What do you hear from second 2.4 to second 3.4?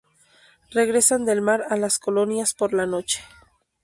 por la noche.